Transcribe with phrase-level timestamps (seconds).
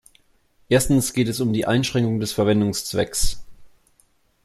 [0.67, 3.45] Erstens geht es um die Einschränkung des Verwendungszwecks.